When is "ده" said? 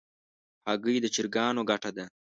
1.97-2.05